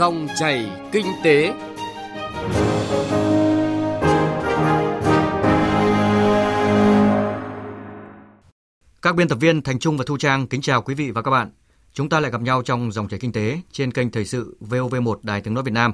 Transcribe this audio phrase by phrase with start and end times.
[0.00, 1.52] Dòng chảy kinh tế.
[9.02, 11.30] Các biên tập viên Thành Trung và Thu Trang kính chào quý vị và các
[11.30, 11.50] bạn.
[11.92, 15.16] Chúng ta lại gặp nhau trong dòng chảy kinh tế trên kênh Thời sự VOV1
[15.22, 15.92] Đài Tiếng nói Việt Nam.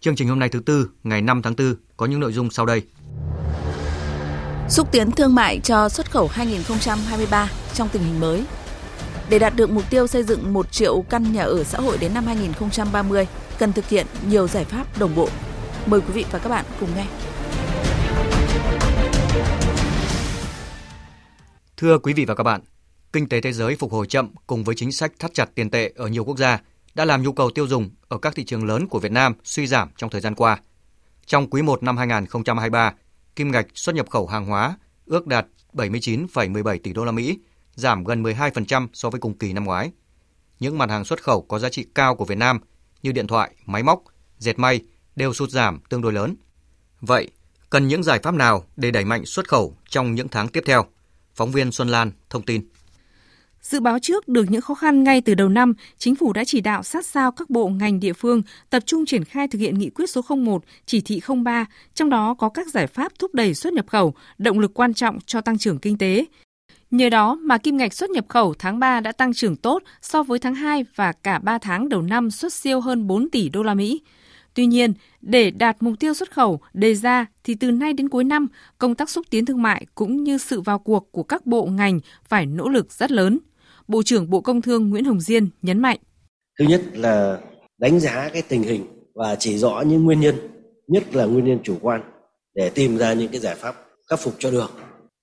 [0.00, 2.66] Chương trình hôm nay thứ tư, ngày 5 tháng 4 có những nội dung sau
[2.66, 2.82] đây.
[4.68, 8.44] Xúc tiến thương mại cho xuất khẩu 2023 trong tình hình mới.
[9.28, 12.14] Để đạt được mục tiêu xây dựng 1 triệu căn nhà ở xã hội đến
[12.14, 13.26] năm 2030,
[13.58, 15.28] cần thực hiện nhiều giải pháp đồng bộ.
[15.86, 17.06] Mời quý vị và các bạn cùng nghe.
[21.76, 22.60] Thưa quý vị và các bạn,
[23.12, 25.92] kinh tế thế giới phục hồi chậm cùng với chính sách thắt chặt tiền tệ
[25.96, 26.60] ở nhiều quốc gia
[26.94, 29.66] đã làm nhu cầu tiêu dùng ở các thị trường lớn của Việt Nam suy
[29.66, 30.58] giảm trong thời gian qua.
[31.26, 32.92] Trong quý 1 năm 2023,
[33.36, 37.38] kim ngạch xuất nhập khẩu hàng hóa ước đạt 79,17 tỷ đô la Mỹ,
[37.74, 39.90] giảm gần 12% so với cùng kỳ năm ngoái.
[40.60, 42.60] Những mặt hàng xuất khẩu có giá trị cao của Việt Nam
[43.02, 44.02] như điện thoại, máy móc,
[44.38, 44.80] dệt may
[45.16, 46.36] đều sụt giảm tương đối lớn.
[47.00, 47.30] Vậy,
[47.70, 50.86] cần những giải pháp nào để đẩy mạnh xuất khẩu trong những tháng tiếp theo?
[51.34, 52.68] Phóng viên Xuân Lan thông tin.
[53.60, 56.60] Dự báo trước được những khó khăn ngay từ đầu năm, chính phủ đã chỉ
[56.60, 59.90] đạo sát sao các bộ ngành địa phương tập trung triển khai thực hiện nghị
[59.90, 63.72] quyết số 01, chỉ thị 03, trong đó có các giải pháp thúc đẩy xuất
[63.72, 66.24] nhập khẩu, động lực quan trọng cho tăng trưởng kinh tế.
[66.94, 70.22] Nhờ đó mà kim ngạch xuất nhập khẩu tháng 3 đã tăng trưởng tốt so
[70.22, 73.62] với tháng 2 và cả 3 tháng đầu năm xuất siêu hơn 4 tỷ đô
[73.62, 74.02] la Mỹ.
[74.54, 78.24] Tuy nhiên, để đạt mục tiêu xuất khẩu đề ra thì từ nay đến cuối
[78.24, 78.46] năm,
[78.78, 82.00] công tác xúc tiến thương mại cũng như sự vào cuộc của các bộ ngành
[82.28, 83.38] phải nỗ lực rất lớn.
[83.88, 85.98] Bộ trưởng Bộ Công Thương Nguyễn Hồng Diên nhấn mạnh.
[86.58, 87.38] Thứ nhất là
[87.78, 90.34] đánh giá cái tình hình và chỉ rõ những nguyên nhân,
[90.88, 92.00] nhất là nguyên nhân chủ quan
[92.54, 93.74] để tìm ra những cái giải pháp
[94.10, 94.72] khắc phục cho được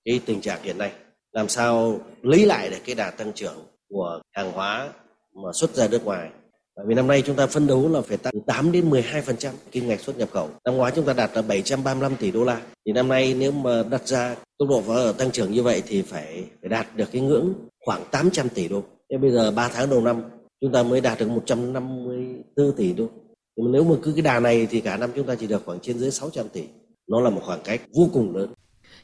[0.04, 0.92] cái tình trạng hiện nay.
[1.32, 3.56] Làm sao lấy lại được cái đà tăng trưởng
[3.88, 4.88] của hàng hóa
[5.34, 6.30] mà xuất ra nước ngoài
[6.76, 9.88] bởi vì năm nay chúng ta phân đấu là phải tăng 8 đến 12% kim
[9.88, 10.48] ngạch xuất nhập khẩu.
[10.64, 12.60] Năm ngoái chúng ta đạt là 735 tỷ đô la.
[12.86, 16.02] Thì năm nay nếu mà đặt ra tốc độ và tăng trưởng như vậy thì
[16.02, 18.82] phải, phải đạt được cái ngưỡng khoảng 800 tỷ đô.
[19.10, 20.22] Thế bây giờ 3 tháng đầu năm
[20.60, 23.08] chúng ta mới đạt được 154 tỷ đô.
[23.56, 25.62] Nhưng mà nếu mà cứ cái đà này thì cả năm chúng ta chỉ được
[25.64, 26.62] khoảng trên dưới 600 tỷ.
[27.08, 28.52] Nó là một khoảng cách vô cùng lớn.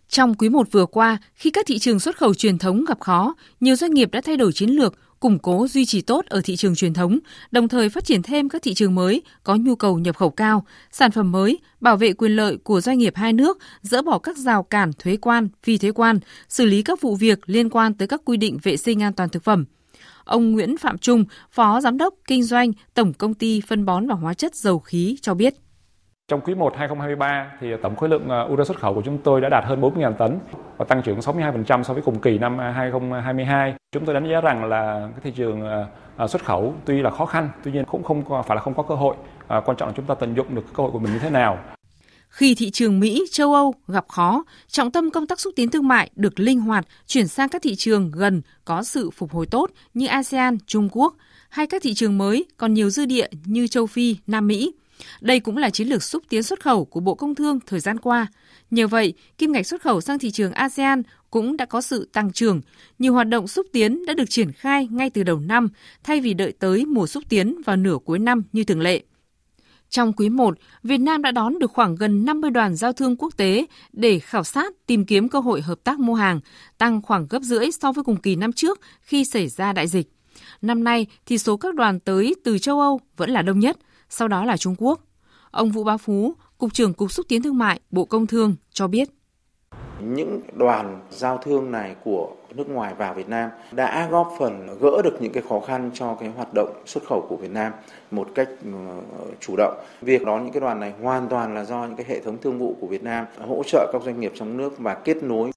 [0.08, 3.34] Trong quý 1 vừa qua, khi các thị trường xuất khẩu truyền thống gặp khó,
[3.60, 6.56] nhiều doanh nghiệp đã thay đổi chiến lược, củng cố duy trì tốt ở thị
[6.56, 7.18] trường truyền thống,
[7.50, 10.64] đồng thời phát triển thêm các thị trường mới có nhu cầu nhập khẩu cao,
[10.92, 14.36] sản phẩm mới, bảo vệ quyền lợi của doanh nghiệp hai nước, dỡ bỏ các
[14.36, 16.18] rào cản thuế quan, phi thuế quan,
[16.48, 19.28] xử lý các vụ việc liên quan tới các quy định vệ sinh an toàn
[19.28, 19.64] thực phẩm.
[20.24, 24.14] Ông Nguyễn Phạm Trung, Phó Giám đốc Kinh doanh Tổng Công ty Phân bón và
[24.14, 25.54] Hóa chất Dầu khí cho biết.
[26.28, 29.40] Trong quý 1 2023 thì tổng khối lượng ờ, ura xuất khẩu của chúng tôi
[29.40, 30.38] đã đạt hơn 40.000 tấn
[30.76, 33.74] và tăng trưởng 62% so với cùng kỳ năm ờ, 2022.
[33.92, 35.60] Chúng tôi đánh giá rằng là cái thị trường
[36.16, 38.82] ờ, xuất khẩu tuy là khó khăn, tuy nhiên cũng không phải là không có
[38.82, 39.16] cơ hội.
[39.48, 41.58] Quan trọng là chúng ta tận dụng được cơ hội của mình như thế nào.
[42.28, 45.88] Khi thị trường Mỹ, châu Âu gặp khó, trọng tâm công tác xúc tiến thương
[45.88, 49.70] mại được linh hoạt chuyển sang các thị trường gần có sự phục hồi tốt
[49.94, 51.14] như ASEAN, Trung Quốc
[51.48, 54.72] hay các thị trường mới còn nhiều dư địa như châu Phi, Nam Mỹ–
[55.20, 57.98] đây cũng là chiến lược xúc tiến xuất khẩu của Bộ Công Thương thời gian
[57.98, 58.26] qua.
[58.70, 62.32] Nhờ vậy, kim ngạch xuất khẩu sang thị trường ASEAN cũng đã có sự tăng
[62.32, 62.60] trưởng.
[62.98, 65.68] Nhiều hoạt động xúc tiến đã được triển khai ngay từ đầu năm,
[66.02, 69.02] thay vì đợi tới mùa xúc tiến vào nửa cuối năm như thường lệ.
[69.90, 73.36] Trong quý 1, Việt Nam đã đón được khoảng gần 50 đoàn giao thương quốc
[73.36, 76.40] tế để khảo sát tìm kiếm cơ hội hợp tác mua hàng,
[76.78, 80.10] tăng khoảng gấp rưỡi so với cùng kỳ năm trước khi xảy ra đại dịch.
[80.62, 83.76] Năm nay thì số các đoàn tới từ châu Âu vẫn là đông nhất,
[84.08, 85.00] sau đó là Trung Quốc.
[85.50, 88.88] Ông Vũ Bá Phú, Cục trưởng Cục Xúc tiến Thương mại, Bộ Công Thương cho
[88.88, 89.08] biết.
[90.00, 95.02] Những đoàn giao thương này của nước ngoài vào Việt Nam đã góp phần gỡ
[95.04, 97.72] được những cái khó khăn cho cái hoạt động xuất khẩu của Việt Nam
[98.10, 99.00] một cách ờ,
[99.40, 99.78] chủ động.
[100.02, 102.58] Việc đón những cái đoàn này hoàn toàn là do những cái hệ thống thương
[102.58, 105.50] vụ của Việt Nam hỗ trợ các doanh nghiệp trong nước và kết nối.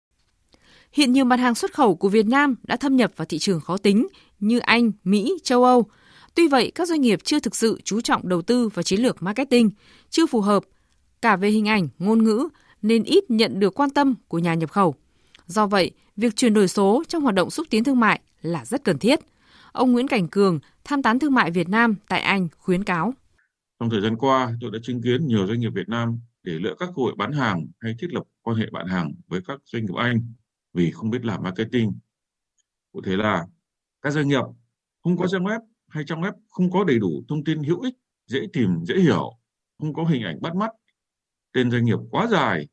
[0.93, 3.59] Hiện nhiều mặt hàng xuất khẩu của Việt Nam đã thâm nhập vào thị trường
[3.59, 4.07] khó tính
[4.39, 5.85] như Anh, Mỹ, châu Âu–
[6.35, 9.23] Tuy vậy, các doanh nghiệp chưa thực sự chú trọng đầu tư vào chiến lược
[9.23, 9.69] marketing,
[10.09, 10.63] chưa phù hợp
[11.21, 12.47] cả về hình ảnh, ngôn ngữ
[12.81, 14.95] nên ít nhận được quan tâm của nhà nhập khẩu.
[15.45, 18.83] Do vậy, việc chuyển đổi số trong hoạt động xúc tiến thương mại là rất
[18.83, 19.19] cần thiết.
[19.71, 23.13] Ông Nguyễn Cảnh Cường, tham tán thương mại Việt Nam tại Anh khuyến cáo.
[23.79, 26.75] Trong thời gian qua, tôi đã chứng kiến nhiều doanh nghiệp Việt Nam để lựa
[26.79, 29.85] các cơ hội bán hàng hay thiết lập quan hệ bạn hàng với các doanh
[29.85, 30.33] nghiệp Anh
[30.73, 31.93] vì không biết làm marketing.
[32.91, 33.45] Cụ thể là
[34.01, 34.43] các doanh nghiệp
[35.03, 35.59] không có trang web
[35.91, 37.93] hay trang web không có đầy đủ thông tin hữu ích,
[38.27, 39.31] dễ tìm, dễ hiểu,
[39.77, 40.71] không có hình ảnh bắt mắt.
[41.53, 42.67] Tên doanh nghiệp quá dài,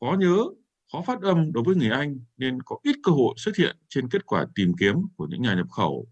[0.00, 0.44] khó nhớ,
[0.92, 4.08] khó phát âm đối với người Anh nên có ít cơ hội xuất hiện trên
[4.08, 6.06] kết quả tìm kiếm của những nhà nhập khẩu.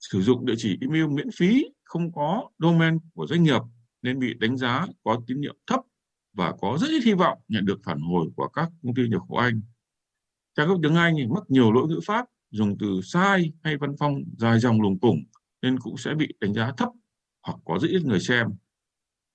[0.00, 3.60] Sử dụng địa chỉ email miễn phí không có domain của doanh nghiệp
[4.02, 5.80] nên bị đánh giá có tín nhiệm thấp
[6.32, 9.22] và có rất ít hy vọng nhận được phản hồi của các công ty nhập
[9.28, 9.62] khẩu Anh.
[10.56, 14.14] Trang web tiếng Anh mắc nhiều lỗi ngữ pháp, dùng từ sai hay văn phong
[14.38, 15.24] dài dòng lùng củng
[15.62, 16.88] nên cũng sẽ bị đánh giá thấp
[17.46, 18.46] hoặc có rất ít người xem.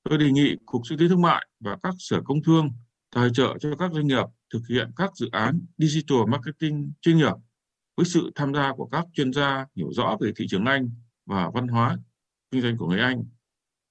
[0.03, 2.69] Tôi đề nghị Cục Xúc tiến Thương mại và các sở công thương
[3.15, 7.33] tài trợ cho các doanh nghiệp thực hiện các dự án digital marketing chuyên nghiệp
[7.97, 10.89] với sự tham gia của các chuyên gia hiểu rõ về thị trường Anh
[11.25, 11.97] và văn hóa
[12.51, 13.23] kinh doanh của người Anh.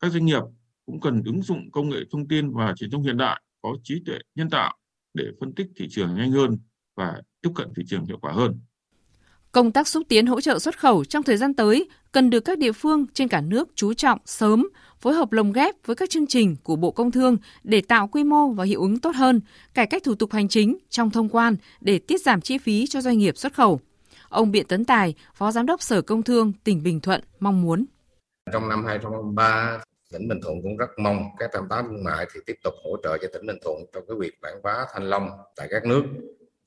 [0.01, 0.43] Các doanh nghiệp
[0.87, 4.03] cũng cần ứng dụng công nghệ thông tin và truyền thông hiện đại có trí
[4.07, 4.79] tuệ nhân tạo
[5.15, 6.59] để phân tích thị trường nhanh hơn
[6.97, 8.61] và tiếp cận thị trường hiệu quả hơn.
[9.53, 12.59] Công tác xúc tiến hỗ trợ xuất khẩu trong thời gian tới cần được các
[12.59, 14.69] địa phương trên cả nước chú trọng sớm,
[15.01, 18.25] phối hợp lồng ghép với các chương trình của Bộ Công Thương để tạo quy
[18.25, 19.41] mô và hiệu ứng tốt hơn,
[19.75, 23.01] cải cách thủ tục hành chính trong thông quan để tiết giảm chi phí cho
[23.01, 23.81] doanh nghiệp xuất khẩu.
[24.29, 27.85] Ông Biện Tấn Tài, Phó Giám đốc Sở Công Thương tỉnh Bình Thuận mong muốn.
[28.53, 29.79] Trong năm 2023,
[30.13, 32.97] tỉnh Bình Thuận cũng rất mong các tham tán thương mại thì tiếp tục hỗ
[33.03, 36.03] trợ cho tỉnh Bình Thuận trong cái việc quảng bá thanh long tại các nước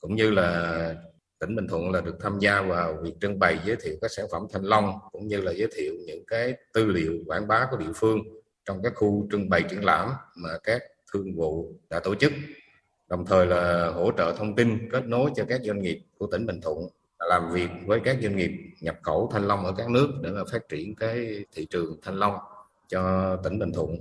[0.00, 0.94] cũng như là
[1.38, 4.26] tỉnh Bình Thuận là được tham gia vào việc trưng bày, giới thiệu các sản
[4.32, 7.76] phẩm thanh long, cũng như là giới thiệu những cái tư liệu quảng bá của
[7.76, 8.18] địa phương
[8.64, 12.32] trong các khu trưng bày triển lãm mà các thương vụ đã tổ chức
[13.08, 16.46] đồng thời là hỗ trợ thông tin kết nối cho các doanh nghiệp của tỉnh
[16.46, 16.78] Bình Thuận
[17.18, 18.50] làm việc với các doanh nghiệp
[18.80, 22.14] nhập khẩu thanh long ở các nước để mà phát triển cái thị trường thanh
[22.14, 22.34] long
[22.88, 23.96] cho tỉnh Bình Thuận.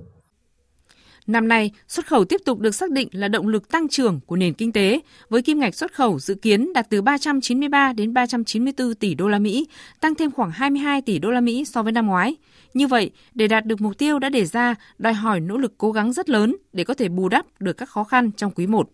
[1.27, 4.35] Năm nay, xuất khẩu tiếp tục được xác định là động lực tăng trưởng của
[4.35, 4.99] nền kinh tế,
[5.29, 9.39] với kim ngạch xuất khẩu dự kiến đạt từ 393 đến 394 tỷ đô la
[9.39, 9.67] Mỹ,
[9.99, 12.35] tăng thêm khoảng 22 tỷ đô la Mỹ so với năm ngoái.
[12.73, 15.91] Như vậy, để đạt được mục tiêu đã đề ra, đòi hỏi nỗ lực cố
[15.91, 18.89] gắng rất lớn để có thể bù đắp được các khó khăn trong quý 1.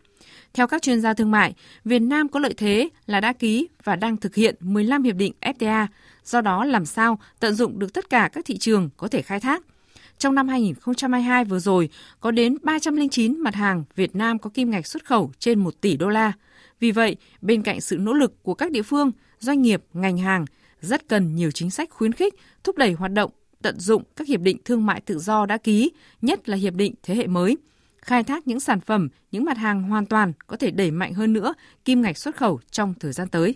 [0.53, 1.53] Theo các chuyên gia thương mại,
[1.85, 5.33] Việt Nam có lợi thế là đã ký và đang thực hiện 15 hiệp định
[5.41, 5.87] FTA,
[6.25, 9.39] do đó làm sao tận dụng được tất cả các thị trường có thể khai
[9.39, 9.63] thác.
[10.21, 11.89] Trong năm 2022 vừa rồi,
[12.19, 15.97] có đến 309 mặt hàng Việt Nam có kim ngạch xuất khẩu trên 1 tỷ
[15.97, 16.31] đô la.
[16.79, 20.45] Vì vậy, bên cạnh sự nỗ lực của các địa phương, doanh nghiệp, ngành hàng,
[20.81, 22.33] rất cần nhiều chính sách khuyến khích,
[22.63, 23.31] thúc đẩy hoạt động,
[23.61, 25.91] tận dụng các hiệp định thương mại tự do đã ký,
[26.21, 27.57] nhất là hiệp định thế hệ mới–
[28.01, 31.33] khai thác những sản phẩm, những mặt hàng hoàn toàn có thể đẩy mạnh hơn
[31.33, 31.53] nữa
[31.85, 33.55] kim ngạch xuất khẩu trong thời gian tới.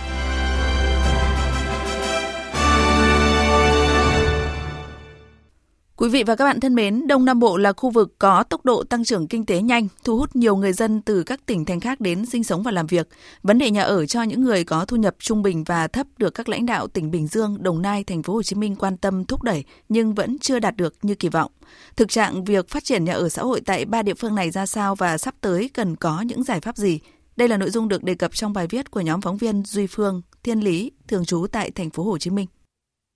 [6.11, 8.83] Vị và các bạn thân mến, Đông Nam Bộ là khu vực có tốc độ
[8.83, 12.01] tăng trưởng kinh tế nhanh, thu hút nhiều người dân từ các tỉnh thành khác
[12.01, 13.09] đến sinh sống và làm việc.
[13.43, 16.33] Vấn đề nhà ở cho những người có thu nhập trung bình và thấp được
[16.33, 19.25] các lãnh đạo tỉnh Bình Dương, Đồng Nai, thành phố Hồ Chí Minh quan tâm
[19.25, 21.51] thúc đẩy nhưng vẫn chưa đạt được như kỳ vọng.
[21.97, 24.65] Thực trạng việc phát triển nhà ở xã hội tại ba địa phương này ra
[24.65, 26.99] sao và sắp tới cần có những giải pháp gì?
[27.35, 29.87] Đây là nội dung được đề cập trong bài viết của nhóm phóng viên Duy
[29.87, 32.47] Phương, Thiên Lý, thường trú tại thành phố Hồ Chí Minh.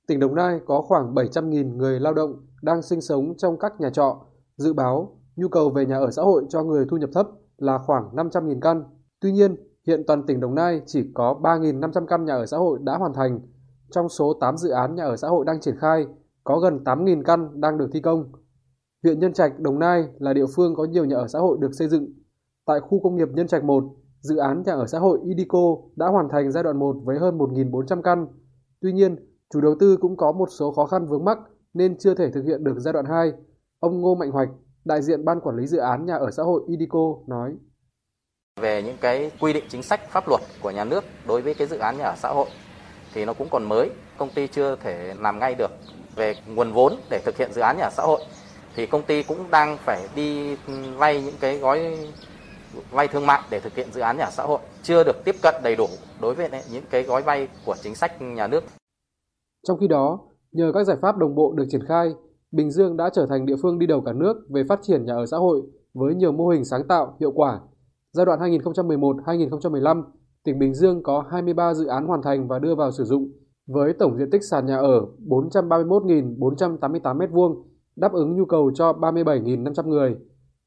[0.07, 3.89] Tỉnh Đồng Nai có khoảng 700.000 người lao động đang sinh sống trong các nhà
[3.89, 4.21] trọ.
[4.57, 7.77] Dự báo nhu cầu về nhà ở xã hội cho người thu nhập thấp là
[7.77, 8.83] khoảng 500.000 căn.
[9.21, 9.55] Tuy nhiên,
[9.87, 13.13] hiện toàn tỉnh Đồng Nai chỉ có 3.500 căn nhà ở xã hội đã hoàn
[13.13, 13.39] thành.
[13.91, 16.05] Trong số 8 dự án nhà ở xã hội đang triển khai,
[16.43, 18.31] có gần 8.000 căn đang được thi công.
[19.03, 21.73] Huyện Nhân Trạch, Đồng Nai là địa phương có nhiều nhà ở xã hội được
[21.73, 22.13] xây dựng.
[22.65, 23.83] Tại khu công nghiệp Nhân Trạch 1,
[24.19, 27.37] dự án nhà ở xã hội Idico đã hoàn thành giai đoạn 1 với hơn
[27.37, 28.27] 1.400 căn.
[28.81, 29.15] Tuy nhiên,
[29.55, 31.37] chủ đầu tư cũng có một số khó khăn vướng mắc
[31.73, 33.31] nên chưa thể thực hiện được giai đoạn 2.
[33.79, 34.49] Ông Ngô Mạnh Hoạch,
[34.85, 37.55] đại diện ban quản lý dự án nhà ở xã hội Idico nói.
[38.61, 41.67] Về những cái quy định chính sách pháp luật của nhà nước đối với cái
[41.67, 42.47] dự án nhà ở xã hội
[43.13, 45.71] thì nó cũng còn mới, công ty chưa thể làm ngay được.
[46.15, 48.21] Về nguồn vốn để thực hiện dự án nhà ở xã hội
[48.75, 51.97] thì công ty cũng đang phải đi ừ, vay những cái gói
[52.91, 55.35] vay thương mại để thực hiện dự án nhà ở xã hội chưa được tiếp
[55.41, 55.87] cận đầy đủ
[56.21, 58.63] đối với những cái gói vay của chính sách nhà nước.
[59.67, 60.19] Trong khi đó,
[60.55, 62.13] Nhờ các giải pháp đồng bộ được triển khai,
[62.51, 65.13] Bình Dương đã trở thành địa phương đi đầu cả nước về phát triển nhà
[65.13, 65.61] ở xã hội
[65.93, 67.59] với nhiều mô hình sáng tạo, hiệu quả.
[68.11, 70.03] Giai đoạn 2011-2015,
[70.43, 73.31] tỉnh Bình Dương có 23 dự án hoàn thành và đưa vào sử dụng
[73.67, 77.55] với tổng diện tích sàn nhà ở 431.488 m2,
[77.95, 80.15] đáp ứng nhu cầu cho 37.500 người.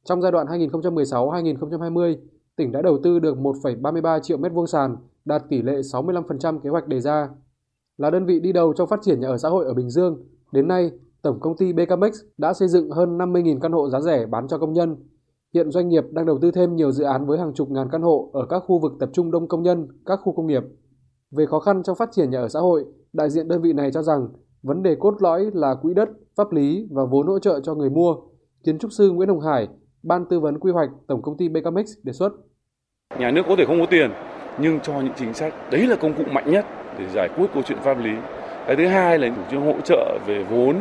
[0.04, 2.16] Trong giai đoạn 2016-2020,
[2.56, 6.88] tỉnh đã đầu tư được 1,33 triệu m2 sàn, đạt tỷ lệ 65% kế hoạch
[6.88, 7.28] đề ra
[7.98, 10.24] là đơn vị đi đầu trong phát triển nhà ở xã hội ở Bình Dương.
[10.52, 10.90] Đến nay,
[11.22, 14.58] Tổng công ty BKMX đã xây dựng hơn 50.000 căn hộ giá rẻ bán cho
[14.58, 14.96] công nhân.
[15.54, 18.02] Hiện doanh nghiệp đang đầu tư thêm nhiều dự án với hàng chục ngàn căn
[18.02, 20.62] hộ ở các khu vực tập trung đông công nhân, các khu công nghiệp.
[21.30, 23.90] Về khó khăn trong phát triển nhà ở xã hội, đại diện đơn vị này
[23.92, 24.28] cho rằng
[24.62, 27.90] vấn đề cốt lõi là quỹ đất, pháp lý và vốn hỗ trợ cho người
[27.90, 28.16] mua.
[28.64, 29.68] Kiến trúc sư Nguyễn Hồng Hải,
[30.02, 32.32] Ban tư vấn quy hoạch Tổng công ty BKMX đề xuất.
[33.18, 34.10] Nhà nước có thể không có tiền,
[34.60, 36.64] nhưng cho những chính sách, đấy là công cụ mạnh nhất
[36.98, 38.12] để giải quyết câu chuyện pháp lý.
[38.66, 40.76] Cái thứ hai là chủ trương hỗ trợ về vốn,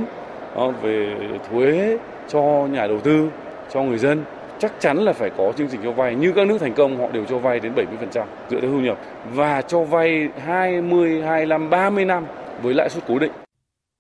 [0.56, 1.16] ờ, về
[1.50, 1.98] thuế
[2.28, 3.30] cho nhà đầu tư,
[3.70, 4.24] cho người dân
[4.60, 7.12] chắc chắn là phải có chương trình cho vay như các nước thành công họ
[7.12, 8.98] đều cho vay đến 70% dựa theo thu nhập
[9.34, 12.26] và cho vay 20, 25, 30 năm
[12.64, 13.32] với lãi suất cố định.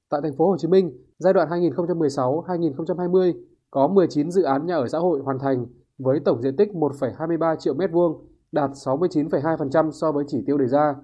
[0.09, 3.33] Tại thành phố Hồ Chí Minh, giai đoạn 2016-2020
[3.71, 5.65] có 19 dự án nhà ở xã hội hoàn thành
[5.97, 10.65] với tổng diện tích 1,23 triệu mét vuông, đạt 69,2% so với chỉ tiêu đề
[10.67, 10.95] ra.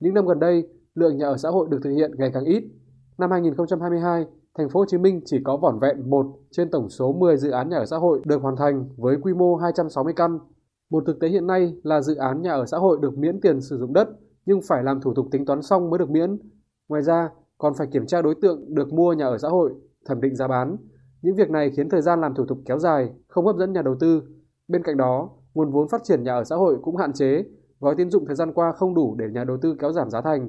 [0.00, 2.64] Những năm gần đây, lượng nhà ở xã hội được thực hiện ngày càng ít.
[3.18, 4.26] Năm 2022,
[4.58, 7.50] thành phố Hồ Chí Minh chỉ có vỏn vẹn một trên tổng số 10 dự
[7.50, 10.38] án nhà ở xã hội được hoàn thành với quy mô 260 căn.
[10.90, 13.60] Một thực tế hiện nay là dự án nhà ở xã hội được miễn tiền
[13.60, 14.08] sử dụng đất
[14.46, 16.38] nhưng phải làm thủ tục tính toán xong mới được miễn.
[16.88, 19.72] Ngoài ra, còn phải kiểm tra đối tượng được mua nhà ở xã hội,
[20.06, 20.76] thẩm định giá bán.
[21.22, 23.82] Những việc này khiến thời gian làm thủ tục kéo dài, không hấp dẫn nhà
[23.82, 24.22] đầu tư.
[24.68, 27.44] Bên cạnh đó, nguồn vốn phát triển nhà ở xã hội cũng hạn chế,
[27.80, 30.20] gói tín dụng thời gian qua không đủ để nhà đầu tư kéo giảm giá
[30.24, 30.48] thành.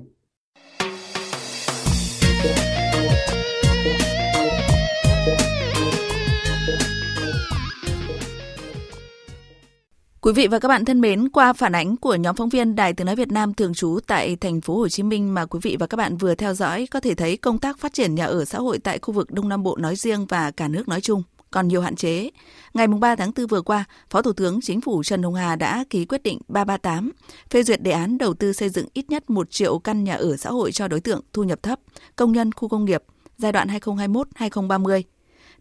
[10.21, 12.93] Quý vị và các bạn thân mến, qua phản ánh của nhóm phóng viên Đài
[12.93, 15.77] Tiếng nói Việt Nam thường trú tại thành phố Hồ Chí Minh mà quý vị
[15.79, 18.45] và các bạn vừa theo dõi có thể thấy công tác phát triển nhà ở
[18.45, 21.23] xã hội tại khu vực Đông Nam Bộ nói riêng và cả nước nói chung
[21.51, 22.29] còn nhiều hạn chế.
[22.73, 25.83] Ngày 3 tháng 4 vừa qua, Phó Thủ tướng Chính phủ Trần Hồng Hà đã
[25.89, 27.11] ký quyết định 338
[27.49, 30.37] phê duyệt đề án đầu tư xây dựng ít nhất 1 triệu căn nhà ở
[30.37, 31.79] xã hội cho đối tượng thu nhập thấp,
[32.15, 33.03] công nhân khu công nghiệp
[33.37, 35.01] giai đoạn 2021-2030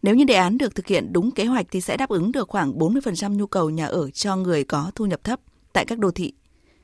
[0.01, 2.49] nếu như đề án được thực hiện đúng kế hoạch thì sẽ đáp ứng được
[2.49, 5.39] khoảng 40% nhu cầu nhà ở cho người có thu nhập thấp
[5.73, 6.33] tại các đô thị.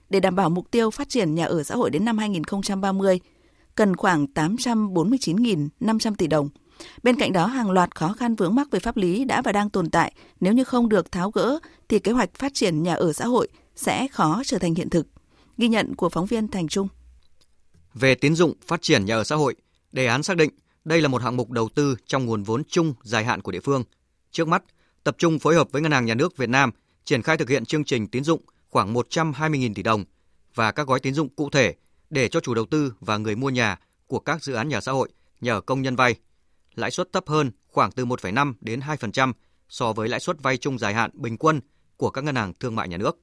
[0.10, 3.20] Để đảm bảo mục tiêu phát triển nhà ở xã hội đến năm 2030,
[3.76, 6.50] cần khoảng 849.500 tỷ đồng.
[7.04, 9.70] Bên cạnh đó, hàng loạt khó khăn vướng mắc về pháp lý đã và đang
[9.70, 10.14] tồn tại.
[10.40, 13.48] Nếu như không được tháo gỡ, thì kế hoạch phát triển nhà ở xã hội
[13.76, 15.08] sẽ khó trở thành hiện thực.
[15.58, 16.88] Ghi nhận của phóng viên Thành Trung.
[17.94, 19.56] Về tín dụng phát triển nhà ở xã hội,
[19.92, 20.50] đề án xác định
[20.86, 23.60] đây là một hạng mục đầu tư trong nguồn vốn chung dài hạn của địa
[23.60, 23.84] phương.
[24.32, 24.64] Trước mắt,
[25.04, 26.72] tập trung phối hợp với Ngân hàng Nhà nước Việt Nam
[27.06, 30.06] triển khai thực hiện chương trình tín dụng khoảng 120.000 tỷ đồng
[30.56, 31.76] và các gói tín dụng cụ thể
[32.10, 34.92] để cho chủ đầu tư và người mua nhà của các dự án nhà xã
[34.92, 35.10] hội
[35.42, 36.16] nhà ở công nhân vay.
[36.78, 39.34] Lãi suất thấp hơn khoảng từ 1,5 đến 2%
[39.70, 41.62] so với lãi suất vay chung dài hạn bình quân
[41.98, 43.20] của các ngân hàng thương mại nhà nước.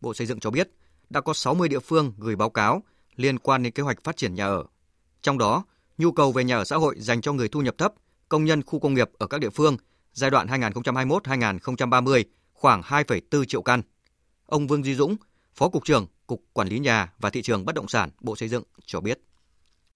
[0.00, 0.70] Bộ Xây dựng cho biết
[1.10, 2.82] đã có 60 địa phương gửi báo cáo
[3.16, 4.64] liên quan đến kế hoạch phát triển nhà ở.
[5.22, 5.64] Trong đó,
[5.98, 7.92] nhu cầu về nhà ở xã hội dành cho người thu nhập thấp,
[8.28, 9.76] công nhân khu công nghiệp ở các địa phương
[10.12, 13.82] giai đoạn 2021-2030 khoảng 2,4 triệu căn.
[14.46, 15.16] Ông Vương Duy Dũng,
[15.54, 18.48] Phó Cục trưởng Cục Quản lý Nhà và Thị trường Bất động sản Bộ Xây
[18.48, 19.20] dựng cho biết.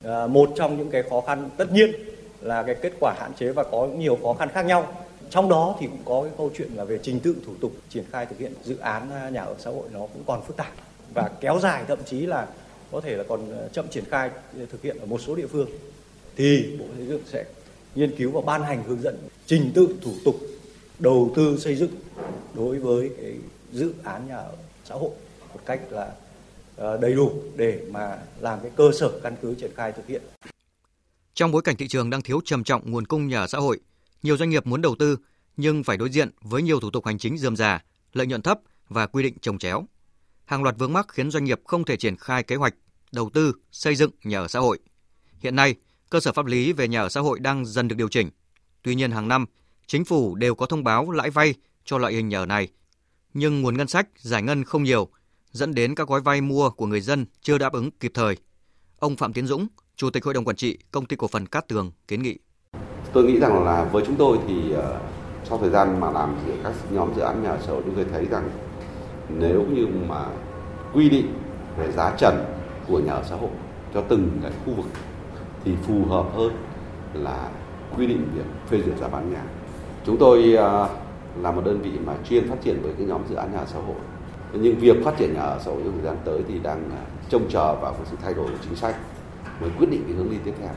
[0.05, 1.91] À, một trong những cái khó khăn tất nhiên
[2.41, 4.95] là cái kết quả hạn chế và có nhiều khó khăn khác nhau.
[5.31, 8.05] Trong đó thì cũng có cái câu chuyện là về trình tự thủ tục, triển
[8.11, 10.73] khai thực hiện dự án à, nhà ở xã hội nó cũng còn phức tạp
[11.15, 12.47] và kéo dài, thậm chí là
[12.93, 15.47] có thể là còn à, chậm triển khai à, thực hiện ở một số địa
[15.47, 15.69] phương
[16.37, 17.45] thì Bộ Xây dựng sẽ
[17.95, 19.17] nghiên cứu và ban hành hướng dẫn
[19.47, 20.35] trình tự thủ tục
[20.99, 21.91] đầu tư xây dựng
[22.55, 23.33] đối với cái
[23.73, 24.53] dự án nhà ở
[24.85, 25.11] xã hội
[25.55, 26.13] một cách là
[27.01, 30.23] đầy đủ để mà làm cái cơ sở căn cứ triển khai thực hiện.
[31.41, 33.81] Trong bối cảnh thị trường đang thiếu trầm trọng nguồn cung nhà ở xã hội,
[34.23, 35.17] nhiều doanh nghiệp muốn đầu tư
[35.57, 37.83] nhưng phải đối diện với nhiều thủ tục hành chính dườm già,
[38.13, 39.85] lợi nhuận thấp và quy định trồng chéo.
[40.45, 42.75] Hàng loạt vướng mắc khiến doanh nghiệp không thể triển khai kế hoạch
[43.13, 44.79] đầu tư xây dựng nhà ở xã hội.
[45.39, 45.75] Hiện nay,
[46.11, 48.31] cơ sở pháp lý về nhà ở xã hội đang dần được điều chỉnh.
[48.83, 49.47] Tuy nhiên hàng năm,
[49.87, 51.55] chính phủ đều có thông báo lãi vay
[51.85, 52.69] cho loại hình nhà ở này,
[53.35, 55.09] nhưng nguồn ngân sách giải ngân không nhiều,
[55.53, 58.37] dẫn đến các gói vay mua của người dân chưa đáp ứng kịp thời.
[58.99, 59.67] Ông Phạm Tiến Dũng,
[60.01, 62.39] Chủ tịch Hội đồng Quản trị Công ty Cổ phần Cát Tường kiến nghị.
[63.13, 65.01] Tôi nghĩ rằng là với chúng tôi thì ờ,
[65.45, 68.05] sau thời gian mà làm các nhóm dự án nhà ở xã hội, chúng tôi
[68.13, 68.51] thấy rằng
[69.29, 70.25] nếu như mà
[70.95, 71.27] quy định
[71.79, 72.45] về giá trần
[72.89, 73.51] của nhà ở xã hội
[73.95, 74.87] cho từng cái khu vực
[75.65, 76.53] thì phù hợp hơn
[77.15, 77.51] là
[77.97, 79.43] quy định việc phê duyệt giá bán nhà.
[80.07, 80.89] Chúng tôi ờ,
[81.43, 83.67] là một đơn vị mà chuyên phát triển với cái nhóm dự án nhà ở
[83.67, 83.97] xã hội.
[84.53, 87.05] Nhưng việc phát triển nhà ở xã hội trong thời gian tới thì đang ờ,
[87.29, 88.97] trông chờ vào sự thay đổi của chính sách
[89.61, 90.71] mới quyết định cái hướng đi tiếp theo.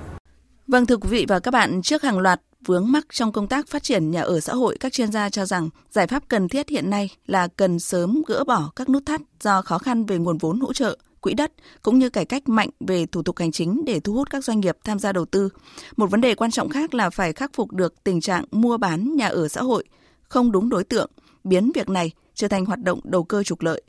[0.68, 3.68] Vâng thưa quý vị và các bạn, trước hàng loạt vướng mắc trong công tác
[3.68, 6.70] phát triển nhà ở xã hội, các chuyên gia cho rằng giải pháp cần thiết
[6.70, 10.38] hiện nay là cần sớm gỡ bỏ các nút thắt do khó khăn về nguồn
[10.38, 13.86] vốn hỗ trợ, quỹ đất cũng như cải cách mạnh về thủ tục hành chính
[13.86, 15.50] để thu hút các doanh nghiệp tham gia đầu tư.
[15.98, 19.16] Một vấn đề quan trọng khác là phải khắc phục được tình trạng mua bán
[19.16, 19.84] nhà ở xã hội
[20.24, 21.12] không đúng đối tượng,
[21.44, 23.84] biến việc này trở thành hoạt động đầu cơ trục lợi.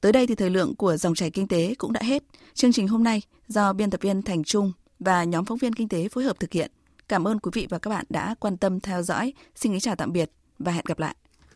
[0.00, 2.22] Tới đây thì thời lượng của dòng chảy kinh tế cũng đã hết.
[2.54, 5.88] Chương trình hôm nay do biên tập viên Thành Trung và nhóm phóng viên kinh
[5.88, 6.70] tế phối hợp thực hiện.
[7.08, 9.32] Cảm ơn quý vị và các bạn đã quan tâm theo dõi.
[9.54, 11.14] Xin kính chào tạm biệt và hẹn gặp lại.